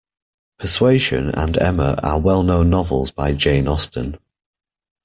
Persuasion 0.57 1.29
and 1.35 1.59
Emma 1.59 1.95
are 2.01 2.19
well-known 2.19 2.71
novels 2.71 3.11
by 3.11 3.33
Jane 3.33 3.67
Austen 3.67 4.17